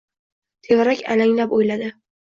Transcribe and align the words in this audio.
Tevarak 0.69 1.03
alanglab 1.17 1.57
o‘yladi. 1.59 1.95